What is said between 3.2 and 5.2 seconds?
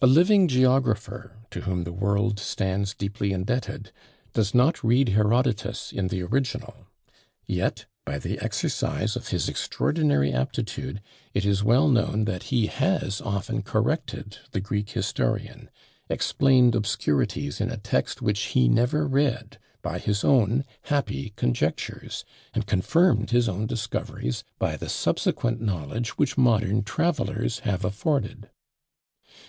indebted, does not read